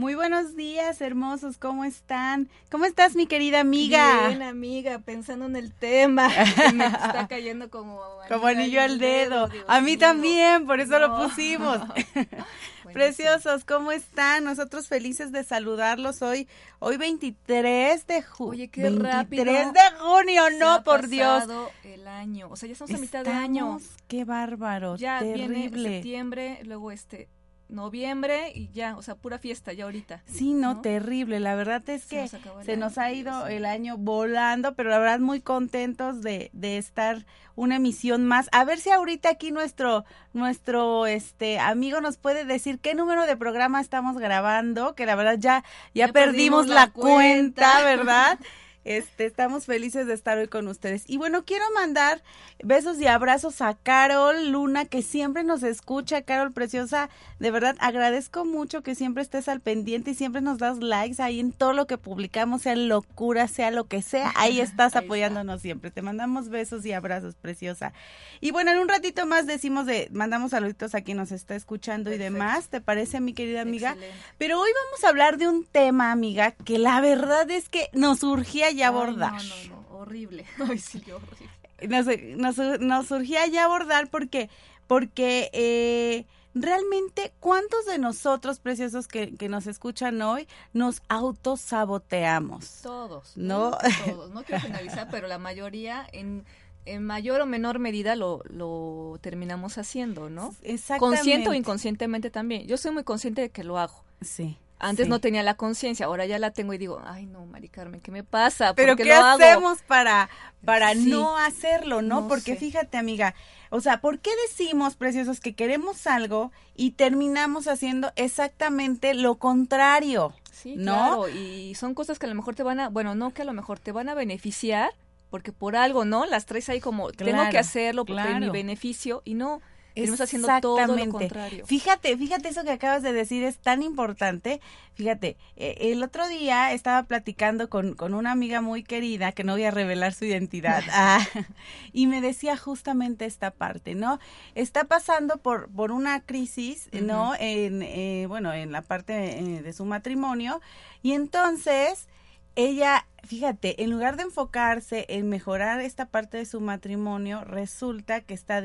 [0.00, 2.48] Muy buenos días, hermosos, ¿cómo están?
[2.70, 4.28] ¿Cómo estás, mi querida amiga?
[4.28, 6.30] Bien, amiga, pensando en el tema,
[6.72, 9.50] me está cayendo como como anillo al dedo.
[9.68, 11.80] A mí también, por eso lo pusimos.
[12.94, 14.44] Preciosos, ¿cómo están?
[14.44, 18.52] Nosotros felices de saludarlos hoy, hoy 23 de junio.
[18.52, 19.44] Oye, qué 23 rápido.
[19.44, 21.44] de junio, no, por Dios.
[21.84, 23.78] el año, o sea, ya estamos, a mitad de año.
[24.08, 25.68] Qué bárbaro, ya terrible.
[25.68, 27.28] viene septiembre, luego este
[27.70, 30.22] noviembre y ya, o sea, pura fiesta ya ahorita.
[30.26, 31.40] Sí, no, terrible.
[31.40, 32.28] La verdad es que
[32.64, 37.24] se nos, ha ido el año volando, pero la verdad muy contentos de, de estar
[37.56, 38.48] una emisión más.
[38.52, 43.36] A ver si ahorita aquí nuestro nuestro este amigo nos puede decir qué número de
[43.36, 48.38] programa estamos grabando, que la verdad ya ya, perdimos, la, cuenta ¿verdad?
[48.84, 51.04] Este, estamos felices de estar hoy con ustedes.
[51.06, 52.22] Y bueno, quiero mandar
[52.62, 56.22] besos y abrazos a Carol Luna, que siempre nos escucha.
[56.22, 60.78] Carol Preciosa, de verdad agradezco mucho que siempre estés al pendiente y siempre nos das
[60.78, 64.32] likes ahí en todo lo que publicamos, sea locura, sea lo que sea.
[64.36, 65.90] Ahí estás apoyándonos siempre.
[65.90, 67.92] Te mandamos besos y abrazos, Preciosa.
[68.40, 72.12] Y bueno, en un ratito más decimos de, mandamos saluditos a quien nos está escuchando
[72.12, 72.68] y demás.
[72.68, 73.96] ¿Te parece, mi querida amiga?
[74.38, 78.24] Pero hoy vamos a hablar de un tema, amiga, que la verdad es que nos
[78.70, 79.32] surgía ya abordar.
[79.32, 80.46] no, no, no, horrible.
[80.68, 82.36] Ay, sí, horrible.
[82.36, 84.50] Nos, nos, surgía ya abordar porque,
[84.86, 92.82] porque eh, realmente, ¿cuántos de nosotros, preciosos que, que nos escuchan hoy, nos autosaboteamos?
[92.82, 93.36] Todos.
[93.36, 93.78] ¿No?
[94.06, 94.30] Todos.
[94.30, 96.44] No quiero generalizar, pero la mayoría en
[96.86, 100.54] en mayor o menor medida lo, lo terminamos haciendo, ¿no?
[100.62, 100.98] Exactamente.
[100.98, 102.66] Consciente o inconscientemente también.
[102.66, 104.04] Yo soy muy consciente de que lo hago.
[104.20, 104.58] Sí.
[104.82, 108.00] Antes no tenía la conciencia, ahora ya la tengo y digo, ay no, Mari Carmen,
[108.00, 108.74] ¿qué me pasa?
[108.74, 110.30] Pero ¿qué hacemos para,
[110.64, 112.26] para no hacerlo, no?
[112.28, 113.34] Porque fíjate, amiga,
[113.68, 120.32] o sea, ¿por qué decimos, preciosos, que queremos algo y terminamos haciendo exactamente lo contrario?
[120.50, 120.92] Sí, ¿no?
[120.92, 123.44] claro, y son cosas que a lo mejor te van a, bueno, no que a
[123.44, 124.92] lo mejor te van a beneficiar,
[125.28, 126.24] porque por algo, ¿no?
[126.24, 129.60] Las traes ahí como, tengo que hacerlo porque mi beneficio, y no,
[130.02, 131.66] Estamos haciendo todo lo contrario.
[131.66, 134.60] Fíjate, fíjate eso que acabas de decir es tan importante.
[134.94, 139.52] Fíjate, eh, el otro día estaba platicando con, con, una amiga muy querida, que no
[139.52, 141.24] voy a revelar su identidad, ah,
[141.92, 144.18] y me decía justamente esta parte, ¿no?
[144.54, 147.34] Está pasando por, por una crisis, ¿no?
[147.38, 150.60] En, eh, bueno, en la parte eh, de su matrimonio,
[151.02, 152.08] y entonces
[152.56, 158.34] ella, fíjate, en lugar de enfocarse en mejorar esta parte de su matrimonio, resulta que
[158.34, 158.62] está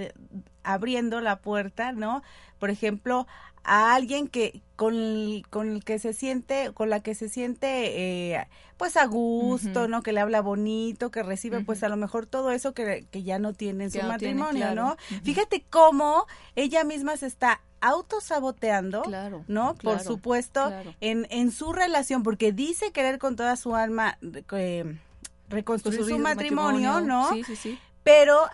[0.65, 2.23] abriendo la puerta, ¿no?
[2.59, 3.27] Por ejemplo,
[3.63, 8.33] a alguien que con el, con el que se siente, con la que se siente
[8.35, 10.03] eh, pues a gusto, ¿no?
[10.03, 13.39] Que le habla bonito, que recibe pues a lo mejor todo eso que, que ya
[13.39, 14.97] no tiene en su matrimonio, ¿no?
[15.23, 19.75] Fíjate cómo ella misma se está autosaboteando, claro, ¿no?
[19.75, 20.71] Por supuesto,
[21.01, 24.17] en, en su relación, porque dice querer con toda su alma
[24.51, 24.95] eh,
[25.49, 27.31] reconstruir su matrimonio, ¿no?
[27.33, 27.79] Sí, sí, sí.
[28.03, 28.47] Pero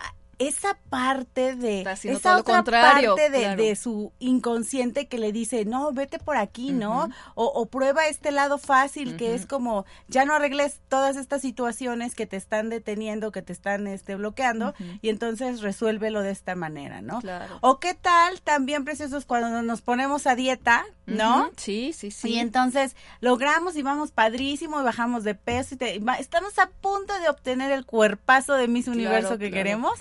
[0.48, 6.36] esa parte de esa otra parte de, su inconsciente que le dice no vete por
[6.36, 11.42] aquí no o, prueba este lado fácil que es como ya no arregles todas estas
[11.42, 16.54] situaciones que te están deteniendo que te están este bloqueando y entonces resuélvelo de esta
[16.54, 17.20] manera no
[17.60, 22.30] o qué tal también preciosos cuando nos ponemos a dieta no sí sí sí.
[22.30, 27.28] Y entonces logramos y vamos padrísimo y bajamos de peso y estamos a punto de
[27.28, 29.98] obtener el cuerpazo de Miss Universo que queremos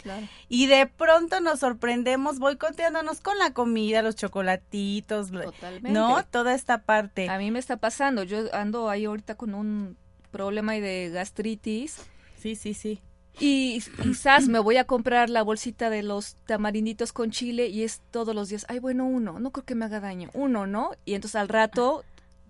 [0.50, 6.24] y de pronto nos sorprendemos boicoteándonos con la comida, los chocolatitos, ¿no?
[6.26, 7.30] Toda esta parte.
[7.30, 9.98] A mí me está pasando, yo ando ahí ahorita con un
[10.32, 11.98] problema de gastritis.
[12.38, 13.02] Sí, sí, sí.
[13.40, 18.02] Y quizás me voy a comprar la bolsita de los tamarinditos con chile y es
[18.12, 20.92] todos los días, ay, bueno, uno, no creo que me haga daño, uno, ¿no?
[21.06, 22.04] Y entonces al rato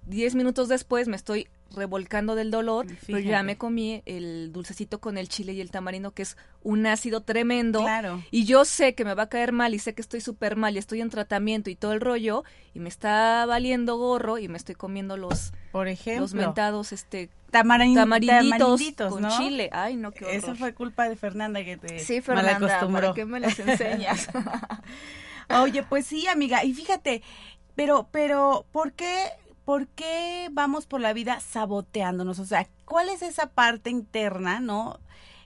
[0.07, 5.17] 10 minutos después me estoy revolcando del dolor, pero ya me comí el dulcecito con
[5.17, 7.81] el chile y el tamarindo, que es un ácido tremendo.
[7.81, 8.23] Claro.
[8.31, 10.75] Y yo sé que me va a caer mal y sé que estoy súper mal
[10.75, 14.57] y estoy en tratamiento y todo el rollo, y me está valiendo gorro y me
[14.57, 19.69] estoy comiendo los, Por ejemplo, los mentados este tamarinditos, con chile.
[19.73, 20.37] Ay, no, qué horror.
[20.37, 24.29] Eso fue culpa de Fernanda que te sí, Fernanda, ¿para qué me las enseñas?
[25.61, 27.21] Oye, pues sí, amiga, y fíjate,
[27.75, 29.27] pero, pero, ¿por qué
[29.65, 32.39] ¿por qué vamos por la vida saboteándonos?
[32.39, 34.99] O sea, ¿cuál es esa parte interna, no?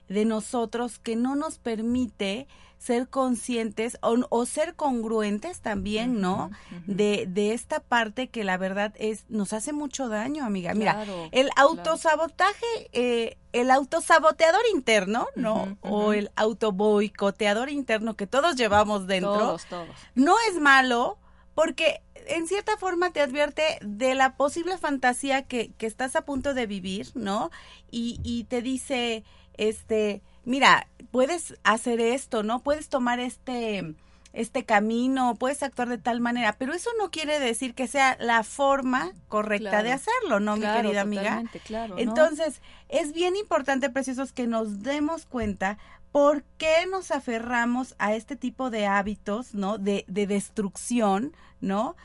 [0.08, 2.46] De nosotros que no nos permite
[2.78, 6.50] ser conscientes o, ser congruentes también, ¿no?
[6.86, 10.74] de, de, esta parte que la verdad es, nos hace mucho daño, amiga.
[10.74, 15.76] Mira, el autosabotaje, eh, el autosaboteador interno, ¿no?
[15.80, 19.32] O el autoboicoteador interno que todos llevamos dentro.
[19.32, 19.88] Todos, todos.
[20.14, 21.18] No es malo
[21.56, 26.52] porque en cierta forma te advierte de la posible fantasía que, que estás a punto
[26.52, 27.50] de vivir, ¿no?
[27.90, 29.24] Y, y te dice,
[29.54, 32.62] este, mira, puedes hacer esto, ¿no?
[32.62, 33.94] Puedes tomar este,
[34.34, 38.44] este camino, puedes actuar de tal manera, pero eso no quiere decir que sea la
[38.44, 41.42] forma correcta de hacerlo, ¿no, mi querida amiga?
[41.64, 42.60] Claro, Entonces,
[42.90, 45.78] es bien importante, preciosos, que nos demos cuenta
[46.12, 49.78] por qué nos aferramos a este tipo de hábitos, ¿no?
[49.78, 51.96] De, de destrucción, ¿no?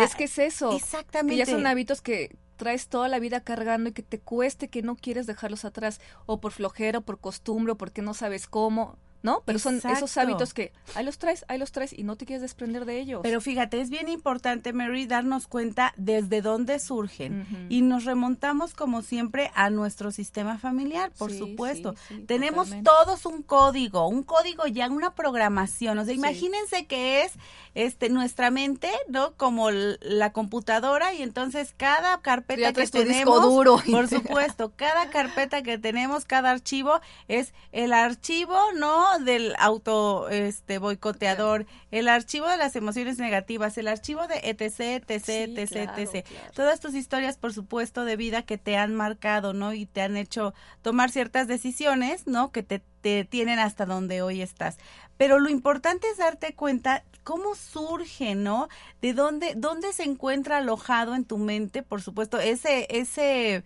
[0.00, 0.72] es que es eso.
[0.72, 1.34] Exactamente.
[1.34, 4.82] Que ya son hábitos que traes toda la vida cargando y que te cueste, que
[4.82, 8.96] no quieres dejarlos atrás, o por flojera, o por costumbre, o porque no sabes cómo.
[9.24, 9.42] ¿No?
[9.46, 12.42] Pero son esos hábitos que ahí los traes, ahí los traes y no te quieres
[12.42, 13.20] desprender de ellos.
[13.22, 19.00] Pero fíjate, es bien importante, Mary, darnos cuenta desde dónde surgen y nos remontamos como
[19.00, 21.94] siempre a nuestro sistema familiar, por supuesto.
[22.26, 25.98] Tenemos todos un código, un código ya, una programación.
[25.98, 27.32] O sea, imagínense que es
[27.74, 29.32] este nuestra mente, ¿no?
[29.36, 33.80] Como la computadora y entonces cada carpeta que tenemos, duro.
[33.90, 39.13] por supuesto, cada carpeta que tenemos, cada archivo es el archivo, ¿no?
[39.18, 45.58] Del auto este boicoteador, el archivo de las emociones negativas, el archivo de etc, etc,
[45.58, 46.26] etc, etc.
[46.54, 49.72] Todas tus historias, por supuesto, de vida que te han marcado, ¿no?
[49.72, 52.52] Y te han hecho tomar ciertas decisiones, ¿no?
[52.52, 54.78] Que te, te tienen hasta donde hoy estás.
[55.16, 58.68] Pero lo importante es darte cuenta cómo surge, ¿no?
[59.00, 63.64] De dónde, dónde se encuentra alojado en tu mente, por supuesto, ese, ese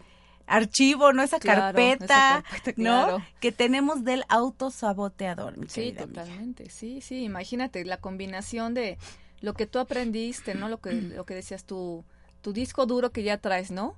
[0.48, 1.22] archivo, ¿no?
[1.22, 2.44] Esa carpeta,
[2.76, 3.24] ¿no?
[3.40, 5.54] Que tenemos del autosaboteador.
[5.68, 6.70] sí, totalmente.
[6.70, 8.98] Sí, sí, imagínate la combinación de
[9.40, 10.68] lo que tú aprendiste, ¿no?
[10.68, 12.04] Lo que, lo que decías tu,
[12.40, 13.96] tu disco duro que ya traes, ¿no?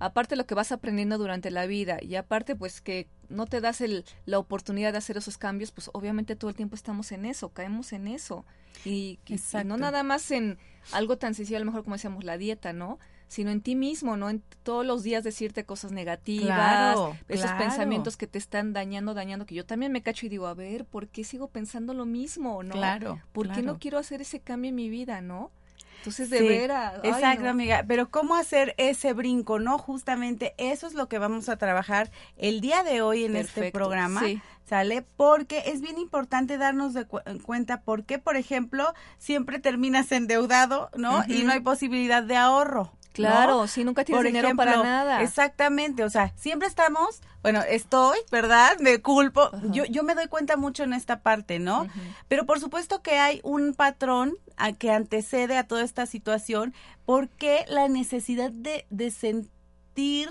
[0.00, 3.80] Aparte lo que vas aprendiendo durante la vida y aparte pues que no te das
[3.80, 7.48] el, la oportunidad de hacer esos cambios, pues obviamente todo el tiempo estamos en eso,
[7.48, 8.44] caemos en eso.
[8.84, 10.56] Y, y no nada más en
[10.92, 13.00] algo tan sencillo, a lo mejor como decíamos, la dieta, ¿no?
[13.28, 16.98] Sino en ti mismo, no en todos los días decirte cosas negativas,
[17.28, 20.54] esos pensamientos que te están dañando, dañando, que yo también me cacho y digo, a
[20.54, 22.62] ver, ¿por qué sigo pensando lo mismo?
[22.62, 22.74] ¿no?
[22.74, 23.20] Claro.
[23.32, 25.50] ¿Por qué no quiero hacer ese cambio en mi vida, no?
[25.98, 26.94] Entonces, de veras.
[27.02, 27.84] Exacto, amiga.
[27.86, 29.58] Pero ¿cómo hacer ese brinco?
[29.58, 33.72] No, justamente eso es lo que vamos a trabajar el día de hoy en este
[33.72, 34.22] programa.
[34.64, 35.04] ¿Sale?
[35.16, 41.24] Porque es bien importante darnos de cuenta por qué, por ejemplo, siempre terminas endeudado, ¿no?
[41.26, 42.92] Y no hay posibilidad de ahorro.
[43.12, 45.22] Claro, si nunca tienes dinero para nada.
[45.22, 48.78] Exactamente, o sea, siempre estamos, bueno, estoy, ¿verdad?
[48.78, 49.50] Me culpo.
[49.70, 51.86] Yo, yo me doy cuenta mucho en esta parte, ¿no?
[52.28, 57.64] Pero por supuesto que hay un patrón a que antecede a toda esta situación, porque
[57.68, 60.28] la necesidad de, de sentir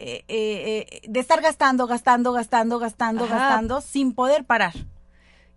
[0.00, 4.72] eh, eh, eh, de estar gastando, gastando, gastando, gastando, gastando, sin poder parar.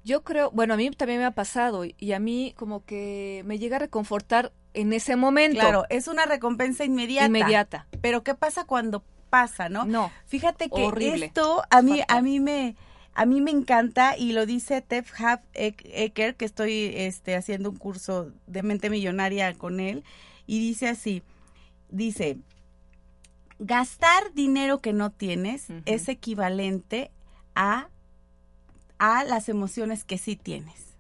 [0.03, 3.60] Yo creo, bueno, a mí también me ha pasado y a mí como que me
[3.60, 5.60] llega a reconfortar en ese momento.
[5.60, 7.27] Claro, es una recompensa inmediata.
[7.27, 7.88] Inmediata.
[8.01, 9.86] Pero ¿qué pasa cuando pasa, no?
[9.86, 10.12] No.
[10.25, 12.75] Fíjate que esto a mí a mí me
[13.13, 17.77] a mí me encanta y lo dice Tef Hab Ecker, que estoy este, haciendo un
[17.77, 20.03] curso de mente millonaria con él,
[20.48, 21.24] y dice así,
[21.89, 22.38] dice,
[23.60, 27.12] gastar dinero que no tienes es equivalente
[27.53, 27.89] a,
[29.01, 30.93] a las emociones que sí tienes.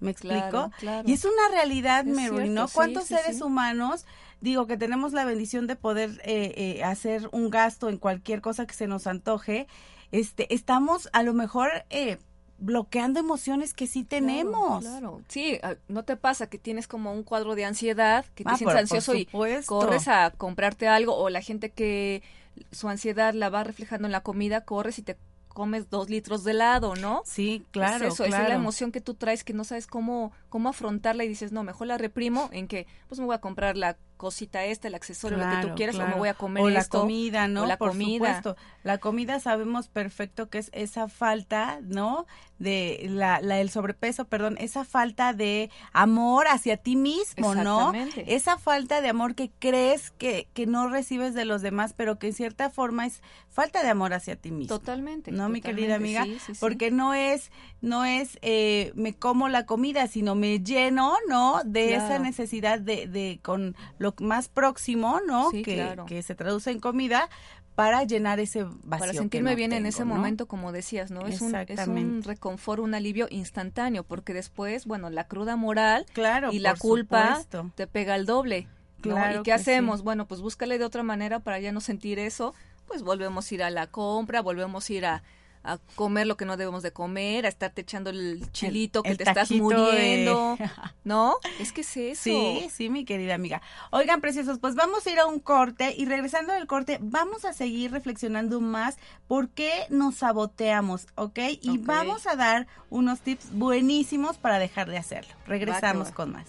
[0.00, 0.72] ¿Me explico?
[1.04, 2.66] Y es una realidad, Mary, ¿no?
[2.68, 4.06] ¿Cuántos seres humanos,
[4.40, 8.66] digo, que tenemos la bendición de poder eh, eh, hacer un gasto en cualquier cosa
[8.66, 9.68] que se nos antoje,
[10.10, 11.70] este, estamos a lo mejor...
[11.90, 12.18] Eh,
[12.56, 14.84] bloqueando emociones que sí tenemos.
[14.84, 18.50] Claro, sí, ah, no te pasa que tienes como un cuadro de ansiedad, que te
[18.50, 19.26] ah, sientes ansioso y
[19.66, 22.22] corres a comprarte algo o la gente que
[22.70, 25.18] su ansiedad la va reflejando en la comida, corres y te
[25.54, 27.22] comes dos litros de helado, ¿no?
[27.24, 28.08] Sí, claro.
[28.08, 31.24] Es eso, esa es la emoción que tú traes que no sabes cómo, cómo afrontarla
[31.24, 34.64] y dices, no, mejor la reprimo en que, pues me voy a comprar la cosita
[34.64, 37.48] esta, el accesorio, lo que tú quieras, o me voy a comer o la comida,
[37.48, 37.66] ¿no?
[37.66, 38.36] la Por comida.
[38.36, 38.56] Supuesto.
[38.82, 42.26] La comida sabemos perfecto que es esa falta, ¿no?
[42.58, 47.92] De la, la el sobrepeso, perdón, esa falta de amor hacia ti mismo, ¿no?
[48.26, 52.28] Esa falta de amor que crees que, que no recibes de los demás, pero que
[52.28, 54.78] en cierta forma es falta de amor hacia ti mismo.
[54.78, 55.32] Totalmente.
[55.32, 56.26] ¿No, mi querida amiga?
[56.60, 61.62] Porque no es, no es eh, me como la comida, sino me lleno, ¿no?
[61.64, 65.50] De esa necesidad de, de con lo más próximo, ¿no?
[65.50, 67.28] que, que se traduce en comida,
[67.74, 68.88] para llenar ese vacío.
[68.88, 71.26] Para sentirme bien en ese momento, como decías, ¿no?
[71.26, 76.52] Es un, es un reconfort, un alivio instantáneo, porque después, bueno, la cruda moral claro,
[76.52, 77.42] y la culpa
[77.74, 78.68] te pega el doble.
[79.00, 80.02] Claro ¿Y qué hacemos?
[80.02, 82.54] Bueno, pues búscale de otra manera para ya no sentir eso,
[82.86, 85.22] pues volvemos a ir a la compra, volvemos a ir a,
[85.64, 89.24] a comer lo que no debemos de comer, a estarte echando el chilito que te
[89.24, 90.56] estás muriendo,
[91.04, 91.36] ¿no?
[91.58, 92.22] Es que es eso.
[92.22, 93.62] Sí, sí, mi querida amiga.
[93.90, 97.52] Oigan, preciosos, pues vamos a ir a un corte y regresando del corte vamos a
[97.52, 101.38] seguir reflexionando más por qué nos saboteamos, ¿ok?
[101.60, 105.34] Y vamos a dar unos tips buenísimos para dejar de hacerlo.
[105.46, 106.46] Regresamos con más.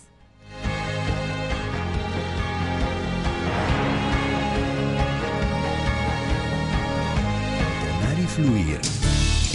[8.36, 8.95] fluir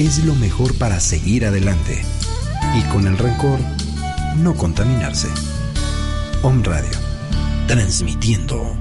[0.06, 2.02] es lo mejor para seguir adelante
[2.74, 3.60] y con el rencor
[4.38, 5.28] no contaminarse.
[6.42, 6.96] Om Radio,
[7.66, 8.78] transmitiendo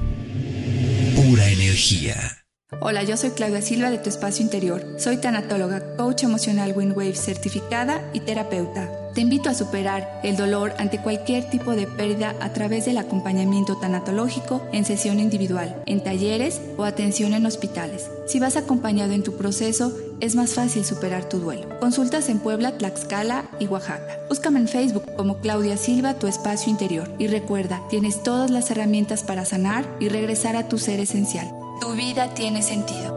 [1.14, 2.39] pura energía.
[2.78, 4.86] Hola, yo soy Claudia Silva de Tu Espacio Interior.
[4.96, 8.88] Soy tanatóloga, coach emocional Windwave certificada y terapeuta.
[9.12, 13.76] Te invito a superar el dolor ante cualquier tipo de pérdida a través del acompañamiento
[13.78, 18.08] tanatológico en sesión individual, en talleres o atención en hospitales.
[18.28, 21.80] Si vas acompañado en tu proceso, es más fácil superar tu duelo.
[21.80, 24.20] Consultas en Puebla, Tlaxcala y Oaxaca.
[24.28, 27.10] Búscame en Facebook como Claudia Silva, tu espacio interior.
[27.18, 31.59] Y recuerda, tienes todas las herramientas para sanar y regresar a tu ser esencial.
[31.90, 33.16] Tu vida tiene sentido.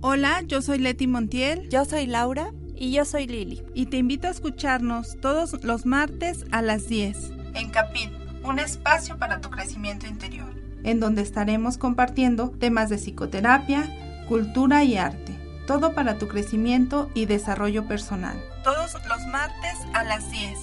[0.00, 1.68] Hola, yo soy Leti Montiel.
[1.68, 2.50] Yo soy Laura.
[2.74, 3.62] Y yo soy Lili.
[3.72, 7.30] Y te invito a escucharnos todos los martes a las 10.
[7.54, 8.10] En Capit,
[8.42, 10.52] un espacio para tu crecimiento interior.
[10.82, 15.38] En donde estaremos compartiendo temas de psicoterapia, cultura y arte.
[15.68, 18.42] Todo para tu crecimiento y desarrollo personal.
[18.64, 20.58] Todos los martes a las 10.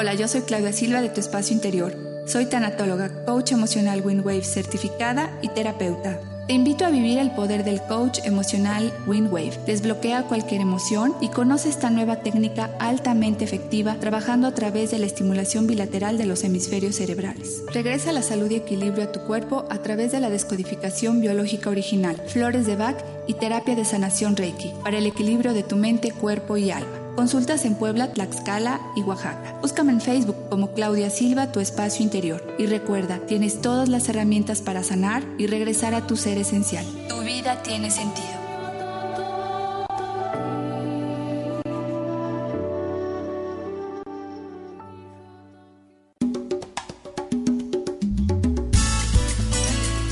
[0.00, 1.92] Hola, yo soy Claudia Silva de Tu Espacio Interior.
[2.24, 6.20] Soy tanatóloga, coach emocional Windwave certificada y terapeuta.
[6.46, 9.58] Te invito a vivir el poder del coach emocional Windwave.
[9.66, 15.06] Desbloquea cualquier emoción y conoce esta nueva técnica altamente efectiva trabajando a través de la
[15.06, 17.64] estimulación bilateral de los hemisferios cerebrales.
[17.74, 22.22] Regresa la salud y equilibrio a tu cuerpo a través de la descodificación biológica original,
[22.28, 26.56] flores de Bach y terapia de sanación Reiki para el equilibrio de tu mente, cuerpo
[26.56, 27.07] y alma.
[27.18, 29.58] Consultas en Puebla, Tlaxcala y Oaxaca.
[29.60, 32.40] Búscame en Facebook como Claudia Silva, tu espacio interior.
[32.60, 36.86] Y recuerda, tienes todas las herramientas para sanar y regresar a tu ser esencial.
[37.08, 38.28] Tu vida tiene sentido.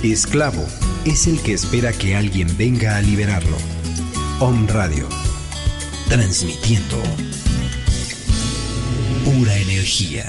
[0.03, 0.65] Esclavo
[1.05, 3.57] es el que espera que alguien venga a liberarlo.
[4.41, 5.26] Om Radio
[6.09, 6.97] transmitiendo
[9.25, 10.25] pura energía.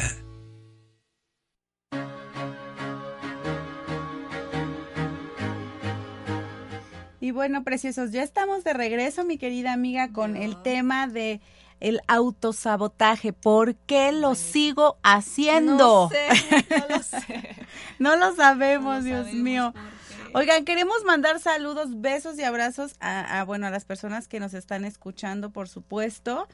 [7.20, 11.42] Y bueno, preciosos, ya estamos de regreso, mi querida amiga, con el tema de
[11.80, 13.34] el autosabotaje.
[13.34, 15.78] ¿Por qué lo sigo haciendo?
[15.78, 17.56] No sé, no lo sé.
[18.00, 19.74] no lo sabemos, Dios mío.
[20.38, 24.54] Oigan, queremos mandar saludos, besos y abrazos a, a, bueno, a las personas que nos
[24.54, 26.48] están escuchando, por supuesto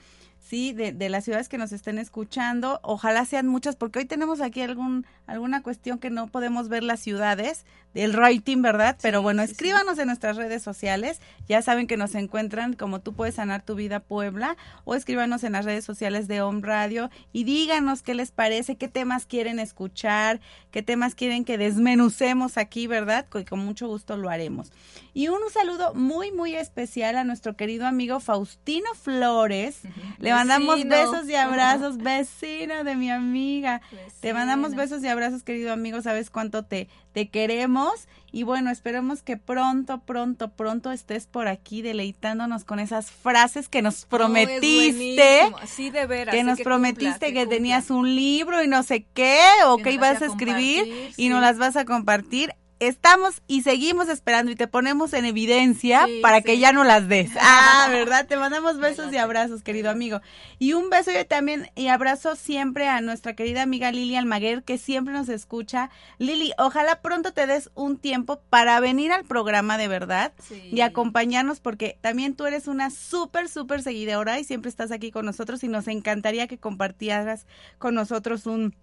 [0.44, 2.80] sí, de, de, las ciudades que nos estén escuchando.
[2.84, 7.00] Ojalá sean muchas, porque hoy tenemos aquí algún, alguna cuestión que no podemos ver las
[7.00, 8.98] ciudades del rating, ¿verdad?
[9.02, 11.22] Pero bueno, escríbanos en nuestras redes sociales.
[11.48, 15.54] Ya saben que nos encuentran como tú puedes sanar tu vida Puebla o escríbanos en
[15.54, 20.40] las redes sociales de Home Radio y díganos qué les parece, qué temas quieren escuchar,
[20.72, 23.28] qué temas quieren que desmenucemos aquí, ¿verdad?
[23.28, 24.72] Que con mucho gusto lo haremos.
[25.14, 29.82] Y un saludo muy, muy especial a nuestro querido amigo Faustino Flores.
[30.18, 33.82] Le mandamos besos y abrazos, vecino de mi amiga.
[34.22, 35.13] Te mandamos besos y abrazos,
[35.44, 36.02] querido amigo.
[36.02, 38.08] Sabes cuánto te, te queremos.
[38.32, 43.82] Y bueno, esperemos que pronto, pronto, pronto estés por aquí deleitándonos con esas frases que
[43.82, 45.52] nos prometiste.
[45.68, 46.34] sí, de veras.
[46.34, 50.26] Que nos prometiste que, tenías un libro y no sé qué, o que, ibas a
[50.26, 52.54] escribir y nos las vas a compartir
[52.88, 57.32] estamos y seguimos esperando y te ponemos en evidencia para que ya no las des.
[57.46, 58.26] Ah, ¿verdad?
[58.28, 60.22] Te mandamos besos y abrazos, querido amigo.
[60.60, 64.78] Y un beso yo también y abrazo siempre a nuestra querida amiga Lili Almaguer, que
[64.78, 65.90] siempre nos escucha.
[66.18, 70.34] Lili, ojalá pronto te des un tiempo para venir al programa de verdad
[70.72, 75.26] y acompañarnos, porque también tú eres una súper, súper seguidora y siempre estás aquí con
[75.26, 77.46] nosotros y nos encantaría que compartieras
[77.78, 78.76] con nosotros un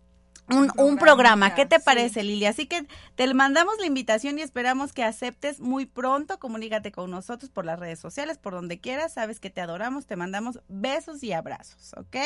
[0.51, 1.55] un, programa.
[1.55, 2.47] ¿Qué te parece, Lili?
[2.47, 6.39] Así que te mandamos la invitación y esperamos que aceptes muy pronto.
[6.39, 9.15] Comunícate con nosotros por las redes sociales, por donde quieras.
[9.15, 12.17] Sabes que te adoramos, te mandamos besos y abrazos, ¿ok?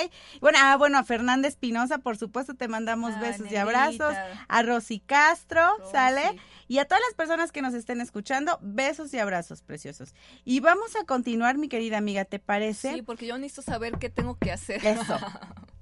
[0.40, 4.14] Bueno, ah, bueno, a Fernanda Espinosa, por supuesto, te mandamos besos y abrazos.
[4.48, 6.38] A Rosy Castro, ¿sale?
[6.68, 10.14] Y a todas las personas que nos estén escuchando, besos y abrazos preciosos.
[10.44, 12.94] Y vamos a continuar, mi querida amiga, ¿te parece?
[12.94, 14.84] Sí, porque yo necesito saber qué tengo que hacer.
[14.84, 15.18] Eso.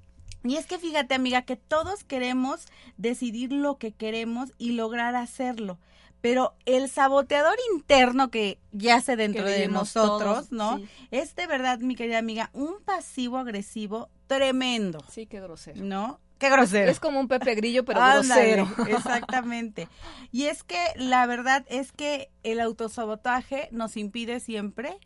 [0.43, 2.65] Y es que fíjate, amiga, que todos queremos
[2.97, 5.79] decidir lo que queremos y lograr hacerlo.
[6.21, 10.81] Pero el saboteador interno que yace dentro de nosotros, ¿no?
[11.11, 15.03] Es de verdad, mi querida amiga, un pasivo agresivo tremendo.
[15.11, 15.83] Sí, qué grosero.
[15.83, 16.19] ¿No?
[16.39, 16.91] Qué grosero.
[16.91, 18.69] Es, como un Pepe Grillo, pero grosero.
[18.87, 19.87] Exactamente.
[20.31, 24.97] Y es que la verdad es que el autosabotaje nos impide siempre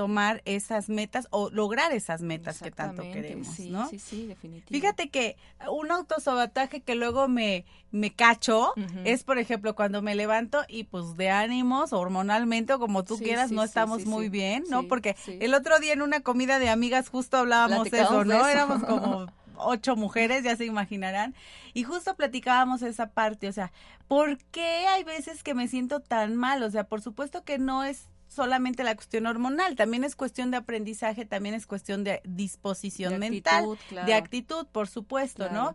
[0.00, 3.86] tomar esas metas o lograr esas metas que tanto queremos, ¿no?
[3.86, 4.72] Sí, sí, definitivamente.
[4.72, 5.36] Fíjate que
[5.70, 8.72] un autosabotaje que luego me, me cacho
[9.04, 13.50] es, por ejemplo, cuando me levanto y pues de ánimos, hormonalmente o como tú quieras,
[13.50, 14.84] no estamos muy bien, ¿no?
[14.84, 18.48] Porque el otro día en una comida de amigas justo hablábamos eso, ¿no?
[18.48, 19.26] Éramos como
[19.56, 21.34] ocho mujeres, ya se imaginarán.
[21.74, 23.70] Y justo platicábamos esa parte, o sea,
[24.08, 26.62] ¿por qué hay veces que me siento tan mal?
[26.62, 30.56] O sea, por supuesto que no es solamente la cuestión hormonal, también es cuestión de
[30.56, 35.74] aprendizaje, también es cuestión de disposición mental, de actitud, por supuesto, ¿no?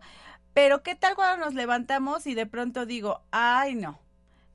[0.54, 4.00] Pero ¿qué tal cuando nos levantamos y de pronto digo, ay no,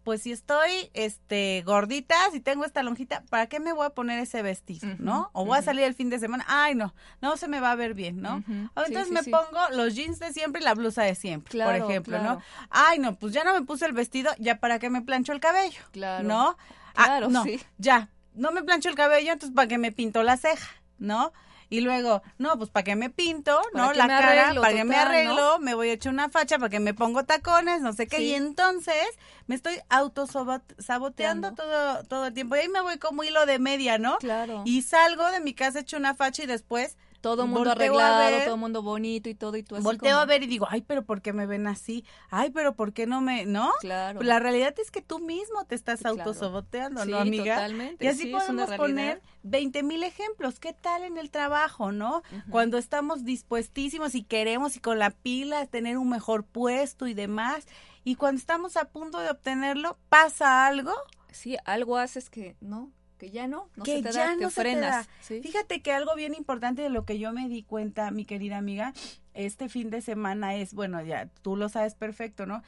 [0.03, 4.17] pues si estoy este gordita, si tengo esta lonjita, ¿para qué me voy a poner
[4.17, 5.29] ese vestido, no?
[5.33, 7.75] O voy a salir el fin de semana, ay no, no se me va a
[7.75, 8.43] ver bien, ¿no?
[8.47, 12.41] entonces me pongo los jeans de siempre y la blusa de siempre, por ejemplo, ¿no?
[12.71, 15.39] Ay no, pues ya no me puse el vestido, ya para qué me plancho el
[15.39, 16.27] cabello, claro.
[16.27, 16.57] ¿no?
[16.95, 17.43] Ah, claro, no,
[17.77, 21.33] ya, no me plancho el cabello, entonces para que me pinto la ceja, ¿no?
[21.71, 23.93] Y luego, no, pues para que me pinto, ¿no?
[23.93, 26.93] La cara, para que me arreglo, me voy a echar una facha, para que me
[26.93, 28.21] pongo tacones, no sé qué.
[28.21, 29.05] Y entonces
[29.47, 32.57] me estoy autosaboteando todo, todo el tiempo.
[32.57, 34.17] Y ahí me voy como hilo de media, ¿no?
[34.17, 34.63] Claro.
[34.65, 38.81] Y salgo de mi casa, echo una facha y después todo mundo arreglado, todo mundo
[38.81, 41.33] bonito y todo y tú así Volteo a ver y digo, ay, pero ¿por qué
[41.33, 42.03] me ven así?
[42.29, 43.71] Ay, pero ¿por qué no me, no?
[43.79, 44.21] Claro.
[44.21, 47.55] la realidad es que tú mismo te estás autosaboteando, ¿no, amiga?
[47.55, 48.03] totalmente.
[48.03, 50.59] Y así podemos poner 20 mil ejemplos.
[50.59, 52.23] ¿Qué tal en el trabajo, no?
[52.49, 57.67] Cuando estamos dispuestísimos y queremos y con la pila tener un mejor puesto y demás.
[58.03, 60.93] Y cuando estamos a punto de obtenerlo, pasa algo.
[61.31, 62.91] Sí, algo haces que, ¿no?
[63.21, 65.07] Que ya no, no se te da, te frenas.
[65.21, 68.95] Fíjate que algo bien importante de lo que yo me di cuenta, mi querida amiga,
[69.35, 72.63] este fin de semana es, bueno, ya tú lo sabes perfecto, ¿no?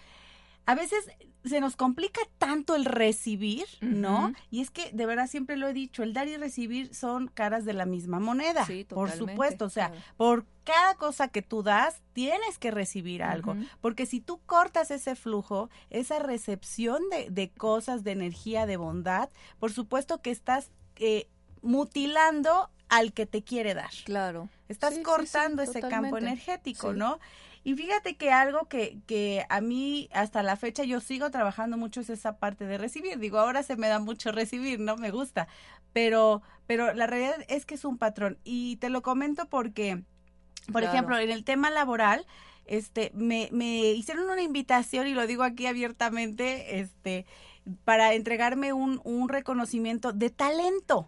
[0.66, 1.06] A veces
[1.46, 4.32] se nos complica tanto el recibir, ¿no?
[4.50, 7.66] Y es que de verdad siempre lo he dicho, el dar y recibir son caras
[7.66, 12.58] de la misma moneda, por supuesto, o sea, por cada cosa que tú das, tienes
[12.60, 18.12] que recibir algo, porque si tú cortas ese flujo, esa recepción de, de, cosas, de
[18.12, 21.28] energía, de bondad, por supuesto que estás eh,
[21.62, 23.90] mutilando al que te quiere dar.
[24.06, 24.50] Claro.
[24.70, 27.20] Estás cortando ese campo energético, ¿no?
[27.64, 32.02] Y fíjate que algo que, que a mí hasta la fecha yo sigo trabajando mucho
[32.02, 33.20] es esa parte de recibir.
[33.20, 34.98] Digo, ahora se me da mucho recibir, ¿no?
[34.98, 35.48] Me gusta.
[35.94, 38.38] Pero, pero la realidad es que es un patrón.
[38.44, 40.04] Y te lo comento porque,
[40.72, 42.26] por ejemplo, en el tema laboral,
[42.66, 47.26] este, me, me hicieron una invitación y lo digo aquí abiertamente, este,
[47.86, 51.06] para entregarme un, un reconocimiento de talento.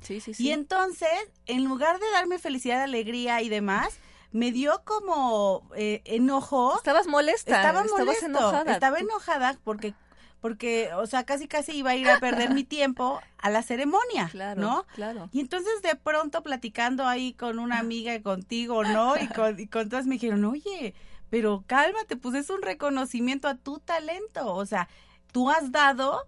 [0.00, 0.44] sí, sí, sí.
[0.44, 1.08] Y entonces,
[1.46, 3.98] en lugar de darme felicidad, alegría y demás,
[4.34, 6.76] me dio como eh, enojo.
[6.76, 7.54] Estabas molesta.
[7.54, 8.26] Estaba molesta.
[8.26, 8.72] enojada.
[8.72, 9.94] Estaba enojada porque
[10.40, 14.28] porque, o sea, casi casi iba a ir a perder mi tiempo a la ceremonia,
[14.32, 14.86] claro, ¿no?
[14.94, 15.30] Claro.
[15.32, 19.16] Y entonces de pronto platicando ahí con una amiga contigo, ¿no?
[19.16, 20.94] Y con, y con todas me dijeron, oye,
[21.30, 24.88] pero cálmate, pues es un reconocimiento a tu talento, o sea,
[25.32, 26.26] tú has dado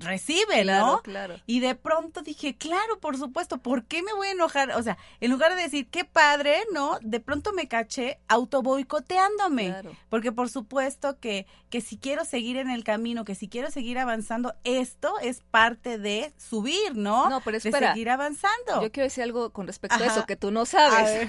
[0.00, 1.00] recibe, ¿no?
[1.02, 1.36] Claro.
[1.46, 4.72] Y de pronto dije, claro, por supuesto, ¿por qué me voy a enojar?
[4.72, 6.98] O sea, en lugar de decir, qué padre, ¿no?
[7.02, 9.66] De pronto me caché autoboicoteándome.
[9.66, 9.96] Claro.
[10.08, 13.98] Porque por supuesto que, que si quiero seguir en el camino, que si quiero seguir
[13.98, 17.28] avanzando, esto es parte de subir, ¿no?
[17.28, 17.88] No, pero espera.
[17.88, 18.82] De seguir avanzando.
[18.82, 21.28] Yo quiero decir algo con respecto a eso que tú no sabes.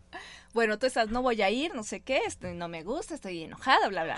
[0.54, 3.42] bueno, tú estás, no voy a ir, no sé qué, estoy, no me gusta, estoy
[3.42, 4.16] enojada, bla, bla.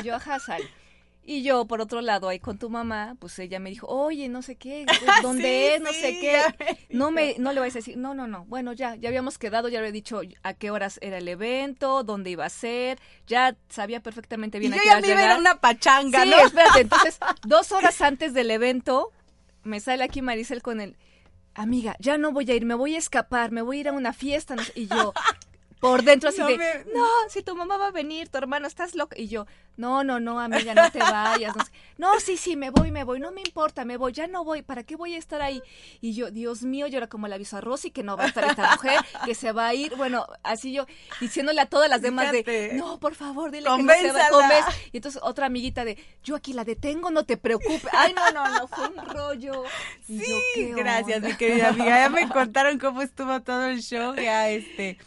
[0.00, 0.62] y yo, ajá, sal
[1.30, 4.42] Y yo, por otro lado, ahí con tu mamá, pues ella me dijo, oye, no
[4.42, 4.84] sé qué,
[5.22, 5.80] ¿dónde es?
[5.80, 6.42] No sé qué.
[6.88, 8.46] No me, no le vais a decir, no, no, no.
[8.46, 12.30] Bueno, ya, ya habíamos quedado, ya había dicho a qué horas era el evento, dónde
[12.30, 15.60] iba a ser, ya sabía perfectamente bien y a yo ya me iba a una
[15.60, 16.36] pachanga, sí, ¿no?
[16.36, 19.12] espérate, entonces, dos horas antes del evento,
[19.62, 20.96] me sale aquí Maricel con el,
[21.54, 23.92] amiga, ya no voy a ir, me voy a escapar, me voy a ir a
[23.92, 25.12] una fiesta, y yo,
[25.80, 29.18] por dentro así de, no, si tu mamá va a venir, tu hermano, estás loca.
[29.18, 31.54] Y yo, no, no, no, amiga, no te vayas.
[31.96, 34.60] No, sí, sí, me voy, me voy, no me importa, me voy, ya no voy,
[34.60, 35.62] ¿para qué voy a estar ahí?
[36.02, 38.26] Y yo, Dios mío, yo era como le aviso a Rosy que no va a
[38.26, 39.96] estar esta mujer, que se va a ir.
[39.96, 40.86] Bueno, así yo,
[41.18, 44.98] diciéndole a todas las demás de, no, por favor, dile que no se va Y
[44.98, 47.88] entonces otra amiguita de, yo aquí la detengo, no te preocupes.
[47.92, 49.64] Ay, no, no, no, fue un rollo.
[50.06, 52.00] sí, gracias, mi querida amiga.
[52.00, 54.98] Ya me contaron cómo estuvo todo el show, ya este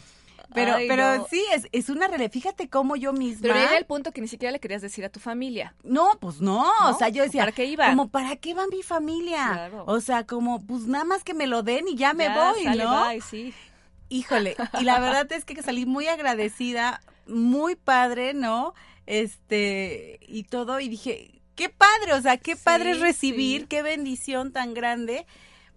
[0.53, 2.31] pero, pero sí, es, es una realidad.
[2.31, 3.41] Fíjate cómo yo misma.
[3.41, 5.75] Pero era el punto que ni siquiera le querías decir a tu familia.
[5.83, 6.65] No, pues no.
[6.85, 7.41] O sea, yo decía.
[7.41, 7.89] ¿Para qué iba?
[7.89, 9.71] Como, ¿para qué va mi familia?
[9.85, 13.05] O sea, como, pues nada más que me lo den y ya me voy, ¿no?
[13.21, 13.53] sí.
[14.09, 14.55] Híjole.
[14.79, 18.75] Y la verdad es que salí muy agradecida, muy padre, ¿no?
[19.07, 20.79] Este, y todo.
[20.79, 25.25] Y dije, qué padre, o sea, qué padre es recibir, qué bendición tan grande.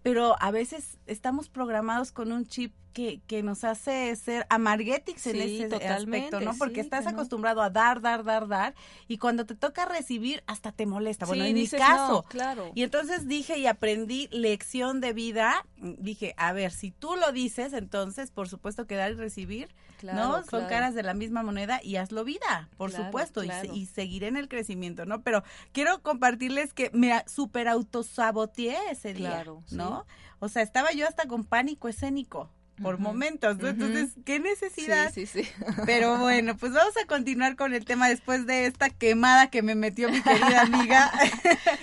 [0.02, 5.36] Pero a veces estamos programados con un chip que, que nos hace ser amarguetix en
[5.36, 6.54] ese aspecto, ¿no?
[6.56, 8.74] Porque estás acostumbrado a dar, dar, dar, dar,
[9.06, 11.26] y cuando te toca recibir, hasta te molesta.
[11.26, 12.24] Bueno, en mi caso.
[12.26, 12.72] claro.
[12.74, 15.66] Y entonces dije y aprendí lección de vida.
[15.76, 19.68] Dije, a ver, si tú lo dices, entonces, por supuesto que dar y recibir,
[20.02, 20.42] ¿no?
[20.44, 24.38] Son caras de la misma moneda y hazlo vida, por supuesto, y, y, seguiré en
[24.38, 25.20] el crecimiento, ¿no?
[25.20, 30.06] Pero quiero compartirles que me super autosaboteé ese día, ¿no?
[30.38, 35.12] O sea, estaba yo hasta con pánico escénico por momentos, Entonces, ¿qué necesidad?
[35.12, 35.50] Sí, sí, sí.
[35.86, 39.74] Pero bueno, pues vamos a continuar con el tema después de esta quemada que me
[39.74, 41.10] metió mi querida amiga.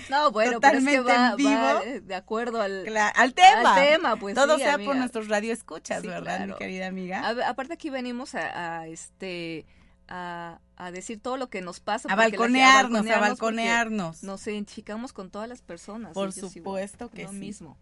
[0.10, 1.82] No, bueno, Totalmente en vivo.
[2.04, 3.76] de acuerdo al, al tema.
[3.76, 7.28] Al tema, pues Todo sea por nuestros radioescuchas, ¿verdad, mi querida amiga?
[7.48, 9.66] aparte aquí venimos a, este...
[10.08, 12.12] A, a, decir todo lo que nos pasa.
[12.12, 14.24] A balconearnos, a balconearnos.
[14.24, 16.14] Nos identificamos con todas las personas.
[16.14, 17.36] Por supuesto que lo sí.
[17.36, 17.78] mismo.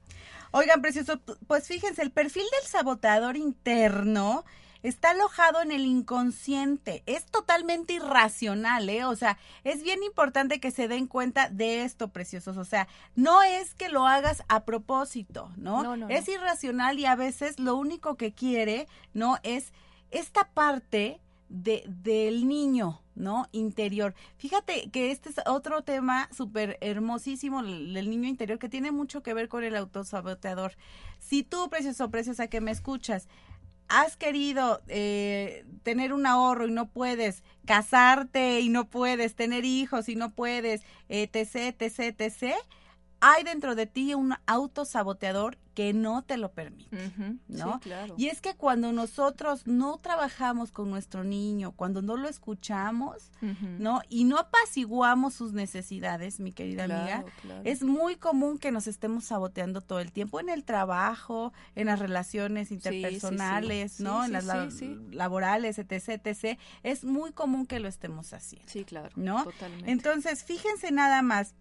[0.52, 4.44] Oigan, precioso, pues fíjense, el perfil del saboteador interno
[4.84, 7.04] está alojado en el inconsciente.
[7.06, 9.06] Es totalmente irracional, ¿eh?
[9.06, 12.58] O sea, es bien importante que se den cuenta de esto, preciosos.
[12.58, 15.84] O sea, no es que lo hagas a propósito, ¿no?
[15.84, 19.38] no, no es irracional y a veces lo único que quiere, ¿no?
[19.44, 19.72] Es
[20.10, 21.22] esta parte
[21.52, 23.48] de, del niño, ¿no?
[23.52, 24.16] Interior.
[24.38, 29.34] Fíjate que este es otro tema súper hermosísimo, el, niño interior, que tiene mucho que
[29.34, 30.76] ver con el autosaboteador.
[31.20, 33.28] Si tú, precioso, preciosa, que me escuchas,
[33.90, 40.08] has querido eh, tener un ahorro y no puedes, casarte y no puedes, tener hijos
[40.08, 42.56] y no puedes, etc., etc., etc.,
[43.20, 47.12] hay dentro de ti un autosaboteador que no te lo permite,
[47.48, 47.80] ¿no?
[47.80, 48.14] claro.
[48.16, 53.32] Y es que cuando nosotros no trabajamos con nuestro niño, cuando no lo escuchamos,
[53.80, 54.04] ¿no?
[54.08, 57.26] Y no apaciguamos sus necesidades, mi querida amiga,
[57.64, 61.98] es muy común que nos estemos saboteando todo el tiempo en el trabajo, en las
[61.98, 64.24] relaciones interpersonales, ¿no?
[64.24, 64.46] en las
[65.10, 66.60] laborales, etc, etc.
[66.84, 68.70] Es muy común que lo estemos haciendo.
[68.70, 69.10] Sí, claro.
[69.16, 69.46] ¿No?
[69.46, 69.90] Totalmente.
[69.90, 71.56] Entonces, fíjense nada más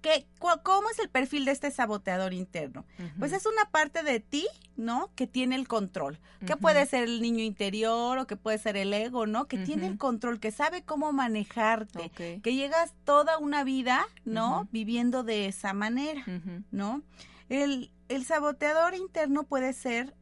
[0.00, 2.84] ¿Qué, ¿Cómo es el perfil de este saboteador interno?
[3.18, 5.10] Pues es una parte de ti, ¿no?
[5.14, 6.18] Que tiene el control.
[6.46, 9.46] Que puede ser el niño interior o que puede ser el ego, ¿no?
[9.46, 12.10] Que tiene el control, que sabe cómo manejarte.
[12.10, 14.68] Que llegas toda una vida, ¿no?
[14.72, 16.24] Viviendo de esa manera,
[16.70, 17.02] ¿no?
[17.48, 20.14] El, el saboteador interno puede ser